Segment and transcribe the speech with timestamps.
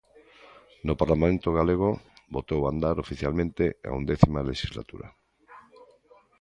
[0.87, 1.89] No Parlamento galego
[2.35, 5.07] botou a andar oficialmente a undécima lexislatura.